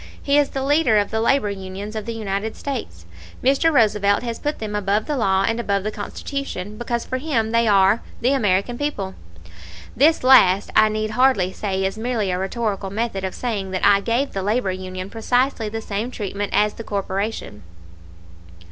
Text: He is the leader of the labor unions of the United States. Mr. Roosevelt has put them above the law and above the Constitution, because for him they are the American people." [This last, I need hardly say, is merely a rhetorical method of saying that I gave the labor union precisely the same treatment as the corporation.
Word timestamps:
He 0.19 0.39
is 0.39 0.49
the 0.49 0.63
leader 0.63 0.97
of 0.97 1.11
the 1.11 1.21
labor 1.21 1.51
unions 1.51 1.95
of 1.95 2.07
the 2.07 2.13
United 2.13 2.55
States. 2.55 3.05
Mr. 3.43 3.71
Roosevelt 3.71 4.23
has 4.23 4.39
put 4.39 4.57
them 4.57 4.73
above 4.73 5.05
the 5.05 5.15
law 5.15 5.45
and 5.47 5.59
above 5.59 5.83
the 5.83 5.91
Constitution, 5.91 6.75
because 6.75 7.05
for 7.05 7.19
him 7.19 7.51
they 7.51 7.67
are 7.67 8.01
the 8.19 8.33
American 8.33 8.79
people." 8.79 9.13
[This 9.95 10.23
last, 10.23 10.71
I 10.75 10.89
need 10.89 11.11
hardly 11.11 11.53
say, 11.53 11.85
is 11.85 11.99
merely 11.99 12.31
a 12.31 12.39
rhetorical 12.39 12.89
method 12.89 13.23
of 13.23 13.35
saying 13.35 13.69
that 13.77 13.85
I 13.85 14.01
gave 14.01 14.31
the 14.33 14.41
labor 14.41 14.71
union 14.71 15.11
precisely 15.11 15.69
the 15.69 15.81
same 15.81 16.09
treatment 16.09 16.51
as 16.51 16.73
the 16.73 16.83
corporation. 16.83 17.61